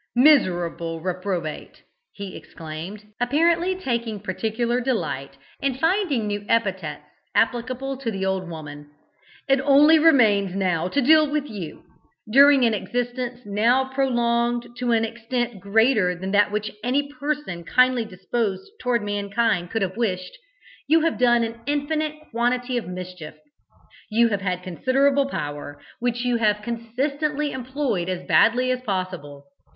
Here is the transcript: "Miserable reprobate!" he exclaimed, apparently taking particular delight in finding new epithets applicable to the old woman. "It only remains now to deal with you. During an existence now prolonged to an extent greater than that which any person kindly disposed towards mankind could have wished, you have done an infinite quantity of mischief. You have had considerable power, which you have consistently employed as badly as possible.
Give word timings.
"Miserable 0.15 0.99
reprobate!" 0.99 1.83
he 2.11 2.35
exclaimed, 2.35 3.05
apparently 3.19 3.75
taking 3.75 4.19
particular 4.19 4.81
delight 4.81 5.37
in 5.59 5.75
finding 5.75 6.25
new 6.25 6.43
epithets 6.49 7.03
applicable 7.35 7.97
to 7.97 8.09
the 8.09 8.25
old 8.25 8.49
woman. 8.49 8.89
"It 9.47 9.61
only 9.61 9.99
remains 9.99 10.55
now 10.55 10.87
to 10.87 11.03
deal 11.03 11.29
with 11.29 11.45
you. 11.47 11.83
During 12.27 12.65
an 12.65 12.73
existence 12.73 13.41
now 13.45 13.93
prolonged 13.93 14.69
to 14.77 14.91
an 14.91 15.05
extent 15.05 15.59
greater 15.59 16.15
than 16.15 16.31
that 16.31 16.51
which 16.51 16.71
any 16.83 17.07
person 17.13 17.63
kindly 17.63 18.03
disposed 18.03 18.71
towards 18.81 19.03
mankind 19.05 19.69
could 19.69 19.83
have 19.83 19.97
wished, 19.97 20.35
you 20.87 21.01
have 21.01 21.19
done 21.19 21.43
an 21.43 21.61
infinite 21.67 22.15
quantity 22.31 22.75
of 22.75 22.87
mischief. 22.87 23.35
You 24.09 24.29
have 24.29 24.41
had 24.41 24.63
considerable 24.63 25.27
power, 25.29 25.79
which 25.99 26.25
you 26.25 26.37
have 26.37 26.63
consistently 26.63 27.51
employed 27.51 28.09
as 28.09 28.25
badly 28.27 28.71
as 28.71 28.81
possible. 28.81 29.45